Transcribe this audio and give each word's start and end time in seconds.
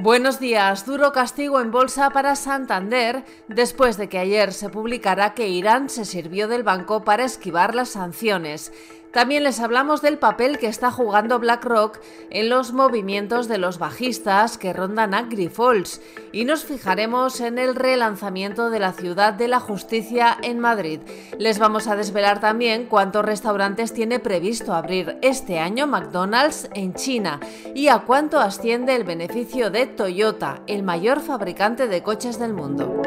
Buenos 0.00 0.38
días. 0.38 0.86
Duro 0.86 1.10
castigo 1.10 1.60
en 1.60 1.72
bolsa 1.72 2.10
para 2.10 2.36
Santander 2.36 3.24
después 3.48 3.96
de 3.96 4.08
que 4.08 4.20
ayer 4.20 4.52
se 4.52 4.68
publicara 4.68 5.34
que 5.34 5.48
Irán 5.48 5.88
se 5.88 6.04
sirvió 6.04 6.46
del 6.46 6.62
banco 6.62 7.02
para 7.02 7.24
esquivar 7.24 7.74
las 7.74 7.88
sanciones. 7.88 8.72
También 9.12 9.42
les 9.42 9.60
hablamos 9.60 10.02
del 10.02 10.18
papel 10.18 10.58
que 10.58 10.66
está 10.66 10.90
jugando 10.90 11.38
BlackRock 11.38 11.98
en 12.30 12.48
los 12.48 12.72
movimientos 12.72 13.48
de 13.48 13.58
los 13.58 13.78
bajistas 13.78 14.58
que 14.58 14.72
rondan 14.72 15.14
a 15.14 15.22
Grifols 15.22 16.02
y 16.30 16.44
nos 16.44 16.64
fijaremos 16.64 17.40
en 17.40 17.58
el 17.58 17.74
relanzamiento 17.74 18.70
de 18.70 18.80
la 18.80 18.92
ciudad 18.92 19.32
de 19.32 19.48
la 19.48 19.60
justicia 19.60 20.36
en 20.42 20.60
Madrid. 20.60 21.00
Les 21.38 21.58
vamos 21.58 21.88
a 21.88 21.96
desvelar 21.96 22.40
también 22.40 22.86
cuántos 22.86 23.24
restaurantes 23.24 23.94
tiene 23.94 24.18
previsto 24.18 24.74
abrir 24.74 25.16
este 25.22 25.58
año 25.58 25.86
McDonald's 25.86 26.68
en 26.74 26.92
China 26.94 27.40
y 27.74 27.88
a 27.88 28.00
cuánto 28.00 28.38
asciende 28.38 28.94
el 28.94 29.04
beneficio 29.04 29.70
de 29.70 29.86
Toyota, 29.86 30.60
el 30.66 30.82
mayor 30.82 31.20
fabricante 31.20 31.88
de 31.88 32.02
coches 32.02 32.38
del 32.38 32.52
mundo. 32.52 33.00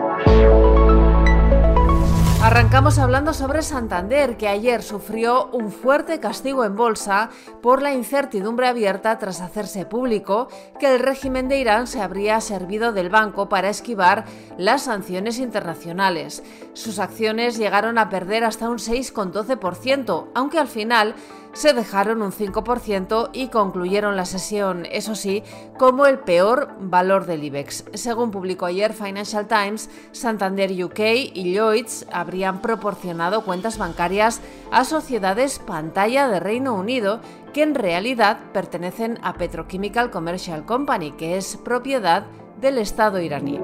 Arrancamos 2.43 2.97
hablando 2.97 3.35
sobre 3.35 3.61
Santander, 3.61 4.35
que 4.35 4.47
ayer 4.47 4.81
sufrió 4.81 5.45
un 5.51 5.71
fuerte 5.71 6.19
castigo 6.19 6.65
en 6.65 6.75
bolsa 6.75 7.29
por 7.61 7.83
la 7.83 7.93
incertidumbre 7.93 8.67
abierta 8.67 9.19
tras 9.19 9.41
hacerse 9.41 9.85
público 9.85 10.47
que 10.79 10.91
el 10.91 10.99
régimen 10.99 11.49
de 11.49 11.59
Irán 11.59 11.85
se 11.85 12.01
habría 12.01 12.41
servido 12.41 12.93
del 12.93 13.09
banco 13.09 13.47
para 13.47 13.69
esquivar 13.69 14.25
las 14.57 14.85
sanciones 14.85 15.37
internacionales. 15.37 16.41
Sus 16.73 16.97
acciones 16.97 17.57
llegaron 17.57 17.99
a 17.99 18.09
perder 18.09 18.43
hasta 18.43 18.71
un 18.71 18.79
6,12%, 18.79 20.29
aunque 20.33 20.57
al 20.57 20.67
final 20.67 21.13
se 21.53 21.73
dejaron 21.73 22.21
un 22.21 22.31
5% 22.31 23.29
y 23.33 23.47
concluyeron 23.47 24.15
la 24.15 24.25
sesión, 24.25 24.85
eso 24.91 25.15
sí, 25.15 25.43
como 25.77 26.05
el 26.05 26.19
peor 26.19 26.69
valor 26.79 27.25
del 27.25 27.43
IBEX. 27.43 27.85
Según 27.93 28.31
publicó 28.31 28.65
ayer 28.65 28.93
Financial 28.93 29.47
Times, 29.47 29.89
Santander 30.11 30.71
UK 30.71 30.99
y 31.33 31.53
Lloyds 31.53 32.05
habrían 32.11 32.61
proporcionado 32.61 33.43
cuentas 33.43 33.77
bancarias 33.77 34.41
a 34.71 34.85
sociedades 34.85 35.59
pantalla 35.59 36.27
de 36.27 36.39
Reino 36.39 36.73
Unido 36.73 37.19
que 37.53 37.63
en 37.63 37.75
realidad 37.75 38.39
pertenecen 38.53 39.19
a 39.21 39.33
Petrochemical 39.33 40.09
Commercial 40.09 40.65
Company, 40.65 41.11
que 41.11 41.37
es 41.37 41.57
propiedad 41.57 42.25
del 42.61 42.77
Estado 42.77 43.19
iraní. 43.19 43.59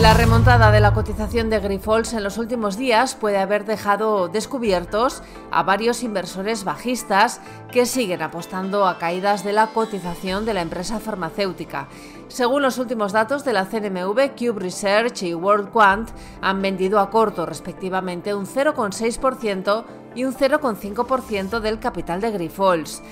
La 0.00 0.12
remontada 0.12 0.70
de 0.72 0.80
la 0.80 0.92
cotización 0.92 1.48
de 1.48 1.58
Grifols 1.58 2.12
en 2.12 2.22
los 2.22 2.36
últimos 2.36 2.76
días 2.76 3.14
puede 3.14 3.38
haber 3.38 3.64
dejado 3.64 4.28
descubiertos 4.28 5.22
a 5.50 5.62
varios 5.62 6.02
inversores 6.02 6.64
bajistas 6.64 7.40
que 7.72 7.86
siguen 7.86 8.20
apostando 8.20 8.86
a 8.86 8.98
caídas 8.98 9.42
de 9.42 9.54
la 9.54 9.68
cotización 9.68 10.44
de 10.44 10.52
la 10.52 10.60
empresa 10.60 11.00
farmacéutica. 11.00 11.88
Según 12.28 12.60
los 12.60 12.76
últimos 12.76 13.12
datos 13.12 13.42
de 13.42 13.54
la 13.54 13.64
CNMV, 13.64 14.36
Cube 14.36 14.60
Research 14.60 15.22
y 15.22 15.34
World 15.34 15.70
Quant 15.70 16.10
han 16.42 16.60
vendido 16.60 17.00
a 17.00 17.08
corto 17.08 17.46
respectivamente 17.46 18.34
un 18.34 18.44
0,6% 18.44 19.84
y 20.14 20.24
un 20.24 20.34
0,5% 20.34 21.60
del 21.60 21.78
capital 21.78 22.20
de 22.20 22.32
Grifols. 22.32 23.02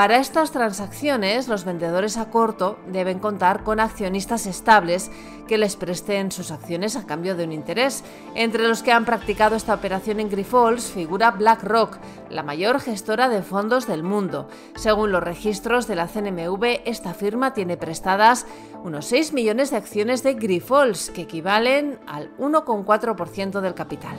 Para 0.00 0.16
estas 0.16 0.50
transacciones, 0.50 1.46
los 1.46 1.66
vendedores 1.66 2.16
a 2.16 2.30
corto 2.30 2.78
deben 2.86 3.18
contar 3.18 3.62
con 3.64 3.80
accionistas 3.80 4.46
estables 4.46 5.10
que 5.46 5.58
les 5.58 5.76
presten 5.76 6.32
sus 6.32 6.50
acciones 6.50 6.96
a 6.96 7.04
cambio 7.04 7.36
de 7.36 7.44
un 7.44 7.52
interés. 7.52 8.02
Entre 8.34 8.66
los 8.66 8.82
que 8.82 8.92
han 8.92 9.04
practicado 9.04 9.56
esta 9.56 9.74
operación 9.74 10.18
en 10.18 10.30
Grifols 10.30 10.90
figura 10.90 11.32
BlackRock, 11.32 11.98
la 12.30 12.42
mayor 12.42 12.80
gestora 12.80 13.28
de 13.28 13.42
fondos 13.42 13.86
del 13.86 14.02
mundo. 14.02 14.48
Según 14.74 15.12
los 15.12 15.22
registros 15.22 15.86
de 15.86 15.96
la 15.96 16.06
CNMV, 16.06 16.80
esta 16.86 17.12
firma 17.12 17.52
tiene 17.52 17.76
prestadas 17.76 18.46
unos 18.82 19.04
6 19.04 19.34
millones 19.34 19.70
de 19.70 19.76
acciones 19.76 20.22
de 20.22 20.32
Grifols, 20.32 21.10
que 21.10 21.20
equivalen 21.20 21.98
al 22.06 22.34
1,4% 22.38 23.60
del 23.60 23.74
capital. 23.74 24.16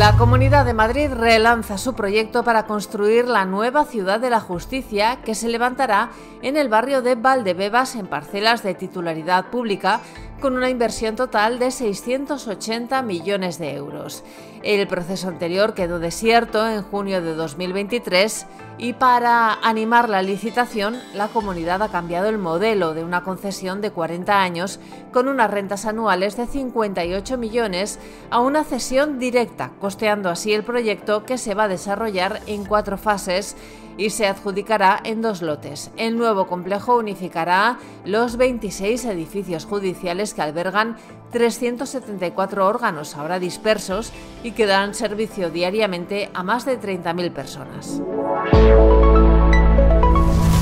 La 0.00 0.16
Comunidad 0.16 0.64
de 0.64 0.72
Madrid 0.72 1.12
relanza 1.12 1.76
su 1.76 1.92
proyecto 1.92 2.42
para 2.42 2.64
construir 2.64 3.28
la 3.28 3.44
nueva 3.44 3.84
ciudad 3.84 4.18
de 4.18 4.30
la 4.30 4.40
justicia 4.40 5.18
que 5.26 5.34
se 5.34 5.50
levantará 5.50 6.08
en 6.40 6.56
el 6.56 6.70
barrio 6.70 7.02
de 7.02 7.16
Valdebebas 7.16 7.96
en 7.96 8.06
parcelas 8.06 8.62
de 8.62 8.72
titularidad 8.72 9.50
pública 9.50 10.00
con 10.40 10.56
una 10.56 10.70
inversión 10.70 11.16
total 11.16 11.58
de 11.58 11.70
680 11.70 13.02
millones 13.02 13.58
de 13.58 13.74
euros. 13.74 14.24
El 14.62 14.86
proceso 14.88 15.28
anterior 15.28 15.74
quedó 15.74 15.98
desierto 15.98 16.66
en 16.66 16.82
junio 16.82 17.22
de 17.22 17.34
2023 17.34 18.46
y 18.78 18.94
para 18.94 19.54
animar 19.62 20.08
la 20.08 20.22
licitación, 20.22 20.96
la 21.14 21.28
comunidad 21.28 21.82
ha 21.82 21.90
cambiado 21.90 22.28
el 22.28 22.38
modelo 22.38 22.94
de 22.94 23.04
una 23.04 23.22
concesión 23.22 23.80
de 23.80 23.90
40 23.90 24.42
años 24.42 24.80
con 25.12 25.28
unas 25.28 25.50
rentas 25.50 25.84
anuales 25.84 26.36
de 26.36 26.46
58 26.46 27.36
millones 27.38 27.98
a 28.30 28.40
una 28.40 28.64
cesión 28.64 29.18
directa, 29.18 29.72
costeando 29.80 30.30
así 30.30 30.52
el 30.52 30.64
proyecto 30.64 31.24
que 31.24 31.38
se 31.38 31.54
va 31.54 31.64
a 31.64 31.68
desarrollar 31.68 32.40
en 32.46 32.64
cuatro 32.64 32.96
fases 32.98 33.56
y 33.96 34.10
se 34.10 34.26
adjudicará 34.26 35.00
en 35.04 35.22
dos 35.22 35.42
lotes. 35.42 35.90
El 35.96 36.16
nuevo 36.16 36.46
complejo 36.46 36.96
unificará 36.96 37.78
los 38.04 38.36
26 38.36 39.04
edificios 39.06 39.64
judiciales 39.64 40.34
que 40.34 40.42
albergan 40.42 40.96
374 41.32 42.66
órganos 42.66 43.16
ahora 43.16 43.38
dispersos 43.38 44.12
y 44.42 44.52
que 44.52 44.66
dan 44.66 44.94
servicio 44.94 45.50
diariamente 45.50 46.30
a 46.34 46.42
más 46.42 46.64
de 46.64 46.80
30.000 46.80 47.32
personas. 47.32 48.00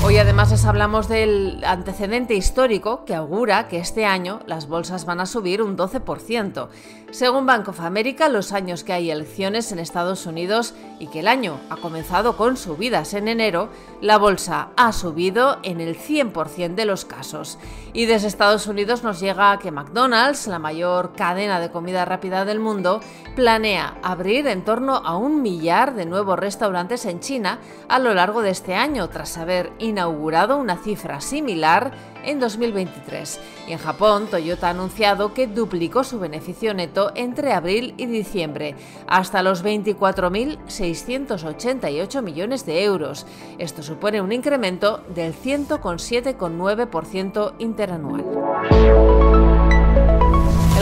Hoy 0.09 0.17
además 0.17 0.49
les 0.49 0.65
hablamos 0.65 1.07
del 1.07 1.63
antecedente 1.63 2.33
histórico 2.33 3.05
que 3.05 3.13
augura 3.13 3.67
que 3.67 3.77
este 3.77 4.07
año 4.07 4.39
las 4.47 4.67
bolsas 4.67 5.05
van 5.05 5.19
a 5.19 5.27
subir 5.27 5.61
un 5.61 5.77
12%. 5.77 6.67
Según 7.11 7.45
Bank 7.45 7.67
of 7.67 7.79
America, 7.79 8.27
los 8.27 8.51
años 8.51 8.83
que 8.83 8.93
hay 8.93 9.11
elecciones 9.11 9.71
en 9.71 9.77
Estados 9.77 10.25
Unidos 10.25 10.73
y 10.99 11.07
que 11.07 11.19
el 11.19 11.27
año 11.27 11.59
ha 11.69 11.77
comenzado 11.77 12.37
con 12.37 12.57
subidas 12.57 13.13
en 13.13 13.27
enero, 13.27 13.69
la 14.01 14.17
bolsa 14.17 14.69
ha 14.77 14.93
subido 14.93 15.59
en 15.61 15.79
el 15.79 15.95
100% 15.95 16.73
de 16.73 16.85
los 16.85 17.05
casos. 17.05 17.59
Y 17.93 18.07
desde 18.07 18.27
Estados 18.27 18.65
Unidos 18.65 19.03
nos 19.03 19.19
llega 19.19 19.59
que 19.59 19.71
McDonald's, 19.71 20.47
la 20.47 20.59
mayor 20.59 21.13
cadena 21.13 21.59
de 21.59 21.71
comida 21.71 22.05
rápida 22.05 22.45
del 22.45 22.59
mundo, 22.59 22.99
planea 23.35 23.97
abrir 24.01 24.47
en 24.47 24.65
torno 24.65 24.95
a 24.95 25.17
un 25.17 25.43
millar 25.43 25.93
de 25.93 26.05
nuevos 26.05 26.37
restaurantes 26.37 27.05
en 27.05 27.19
China 27.19 27.59
a 27.87 27.99
lo 27.99 28.15
largo 28.15 28.41
de 28.41 28.49
este 28.51 28.73
año, 28.73 29.09
tras 29.09 29.37
haber 29.37 29.71
inaugurado 29.77 29.98
una 30.07 30.77
cifra 30.77 31.21
similar 31.21 31.91
en 32.23 32.39
2023. 32.39 33.39
Y 33.67 33.73
en 33.73 33.79
Japón, 33.79 34.27
Toyota 34.29 34.67
ha 34.67 34.69
anunciado 34.71 35.33
que 35.33 35.47
duplicó 35.47 36.03
su 36.03 36.19
beneficio 36.19 36.73
neto 36.73 37.11
entre 37.15 37.53
abril 37.53 37.93
y 37.97 38.05
diciembre, 38.05 38.75
hasta 39.07 39.43
los 39.43 39.61
24.688 39.63 42.21
millones 42.21 42.65
de 42.65 42.83
euros. 42.83 43.25
Esto 43.57 43.83
supone 43.83 44.21
un 44.21 44.31
incremento 44.31 45.03
del 45.13 45.33
107,9% 45.33 47.53
interanual. 47.59 48.23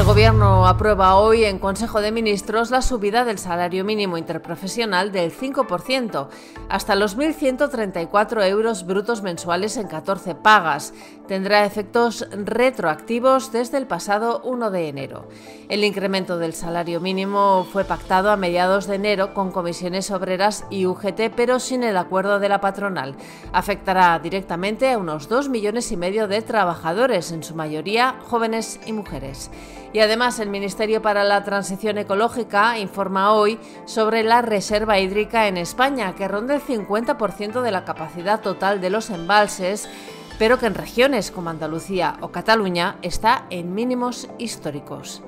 Gobierno 0.07 0.66
aprueba 0.66 1.18
hoy 1.18 1.44
en 1.44 1.59
Consejo 1.59 2.00
de 2.00 2.13
Ministros 2.13 2.72
la 2.72 2.81
subida 2.81 3.25
del 3.25 3.38
salario 3.38 3.84
mínimo 3.84 4.18
interprofesional 4.18 5.12
del 5.12 5.34
5%, 5.34 6.29
hasta 6.69 6.95
los 6.95 7.18
1.134 7.18 8.47
euros 8.47 8.85
brutos 8.85 9.22
mensuales 9.22 9.75
en 9.75 9.88
14 9.88 10.34
pagas. 10.35 10.94
Tendrá 11.28 11.66
efectos 11.66 12.25
retroactivos 12.31 13.51
desde 13.51 13.78
el 13.78 13.85
pasado 13.85 14.41
1 14.45 14.72
de 14.72 14.88
enero. 14.88 15.28
El 15.68 15.84
incremento 15.84 16.38
del 16.38 16.53
salario 16.53 17.01
mínimo 17.01 17.68
fue 17.69 17.84
pactado 17.84 18.31
a 18.31 18.38
mediados 18.38 18.88
de 18.88 18.95
enero 18.95 19.34
con 19.34 19.51
comisiones 19.51 20.09
obreras 20.09 20.63
y 20.69 20.85
UGT, 20.85 21.34
pero 21.35 21.59
sin 21.59 21.84
el 21.84 21.97
acuerdo 21.97 22.39
de 22.39 22.47
la 22.47 22.62
patronal. 22.62 23.18
Afectará 23.51 24.18
directamente 24.19 24.89
a 24.89 24.98
unos 24.98 25.27
2 25.27 25.50
millones 25.50 25.92
y 25.92 25.98
medio 25.98 26.30
de 26.30 26.42
trabajadores, 26.42 27.33
en 27.33 27.44
su 27.44 27.56
mayoría 27.56 28.15
jóvenes 28.30 28.80
y 28.86 28.94
mujeres. 28.94 29.51
Y 29.97 29.99
además 29.99 30.39
el 30.39 30.49
Ministerio 30.49 31.01
para 31.01 31.23
la 31.23 31.44
Transición 31.44 31.97
Ecológica 31.97 32.77
informa 32.77 33.33
hoy 33.33 33.57
sobre 33.85 34.21
la 34.21 34.44
reserva 34.44 34.99
hídrica 34.99 35.47
en 35.47 35.57
España, 35.57 36.13
que 36.13 36.27
ronda 36.27 36.53
el 36.53 36.61
50% 36.61 37.63
de 37.63 37.71
la 37.71 37.83
capacidad 37.83 38.41
total 38.41 38.79
de 38.79 38.91
los 38.91 39.09
embalses 39.09 39.89
pero 40.38 40.59
que 40.59 40.67
en 40.67 40.75
regiones 40.75 41.31
como 41.31 41.49
Andalucía 41.49 42.17
o 42.21 42.27
Cataluña 42.27 42.97
está 43.01 43.45
en 43.49 43.73
mínimos 43.73 44.29
históricos. 44.38 45.23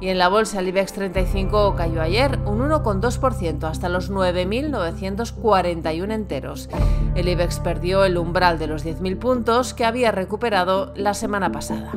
Y 0.00 0.10
en 0.10 0.18
la 0.18 0.28
bolsa 0.28 0.60
el 0.60 0.68
IBEX 0.68 0.92
35 0.92 1.74
cayó 1.74 2.00
ayer 2.00 2.38
un 2.46 2.60
1,2% 2.60 3.64
hasta 3.64 3.88
los 3.88 4.12
9.941 4.12 6.12
enteros. 6.12 6.70
El 7.16 7.28
IBEX 7.28 7.58
perdió 7.58 8.04
el 8.04 8.16
umbral 8.16 8.60
de 8.60 8.68
los 8.68 8.86
10.000 8.86 9.18
puntos 9.18 9.74
que 9.74 9.84
había 9.84 10.12
recuperado 10.12 10.92
la 10.94 11.14
semana 11.14 11.50
pasada. 11.50 11.90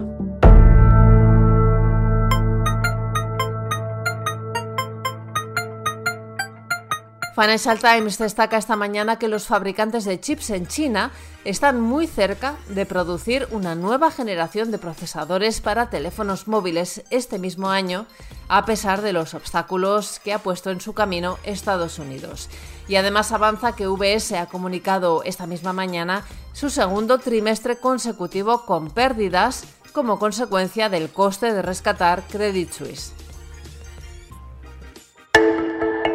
Financial 7.33 7.80
Times 7.80 8.18
destaca 8.18 8.57
esta 8.57 8.75
mañana 8.75 9.18
que 9.18 9.30
los 9.30 9.48
fabricantes 9.48 10.04
de 10.04 10.19
chips 10.19 10.50
en 10.50 10.68
China 10.68 11.12
están 11.45 11.80
muy 11.80 12.06
cerca 12.06 12.56
de 12.68 12.86
producir 12.86 13.48
una 13.51 13.74
nueva 13.74 14.12
generación 14.12 14.69
de 14.69 14.78
procesadores 14.78 15.62
para 15.62 15.89
teléfonos 15.89 16.50
móviles 16.50 17.04
este 17.10 17.39
mismo 17.39 17.69
año, 17.69 18.06
a 18.50 18.66
pesar 18.66 19.01
de 19.01 19.13
los 19.13 19.33
obstáculos 19.33 20.19
que 20.19 20.33
ha 20.33 20.39
puesto 20.39 20.72
en 20.72 20.81
su 20.81 20.92
camino 20.92 21.38
Estados 21.44 22.00
Unidos. 22.00 22.50
Y 22.89 22.98
además 22.98 23.31
avanza 23.31 23.78
que 23.78 23.88
VS 23.88 24.33
ha 24.33 24.48
comunicado 24.48 25.24
esta 25.24 25.48
misma 25.48 25.72
mañana 25.72 26.25
su 26.51 26.69
segundo 26.69 27.18
trimestre 27.19 27.78
consecutivo 27.78 28.66
con 28.66 28.92
pérdidas 28.92 29.63
como 29.94 30.19
consecuencia 30.19 30.89
del 30.89 31.10
coste 31.10 31.54
de 31.54 31.62
rescatar 31.62 32.24
Credit 32.30 32.72
Suisse. 32.72 33.13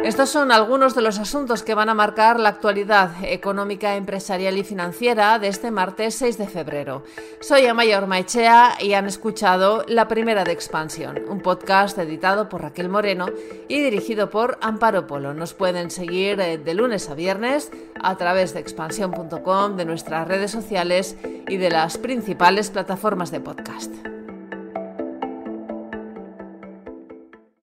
Estos 0.07 0.29
son 0.29 0.53
algunos 0.53 0.95
de 0.95 1.01
los 1.01 1.19
asuntos 1.19 1.63
que 1.63 1.75
van 1.75 1.89
a 1.89 1.93
marcar 1.93 2.39
la 2.39 2.47
actualidad 2.47 3.11
económica, 3.25 3.97
empresarial 3.97 4.57
y 4.57 4.63
financiera 4.63 5.37
de 5.37 5.49
este 5.49 5.69
martes 5.69 6.15
6 6.15 6.37
de 6.37 6.47
febrero. 6.47 7.03
Soy 7.41 7.65
Amaya 7.65 7.97
Ormaechea 7.97 8.77
y 8.79 8.93
han 8.93 9.05
escuchado 9.05 9.83
La 9.85 10.07
Primera 10.07 10.45
de 10.45 10.53
Expansión, 10.53 11.19
un 11.27 11.41
podcast 11.41 11.97
editado 11.97 12.47
por 12.47 12.61
Raquel 12.61 12.87
Moreno 12.87 13.25
y 13.67 13.81
dirigido 13.81 14.29
por 14.29 14.57
Amparo 14.61 15.07
Polo. 15.07 15.33
Nos 15.33 15.53
pueden 15.53 15.91
seguir 15.91 16.39
eh, 16.39 16.57
de 16.57 16.73
lunes 16.73 17.09
a 17.09 17.13
viernes 17.13 17.69
a 18.01 18.15
través 18.15 18.53
de 18.53 18.61
expansión.com, 18.61 19.75
de 19.75 19.83
nuestras 19.83 20.25
redes 20.25 20.51
sociales 20.51 21.17
y 21.49 21.57
de 21.57 21.69
las 21.69 21.97
principales 21.97 22.69
plataformas 22.69 23.29
de 23.29 23.41
podcast. 23.41 23.91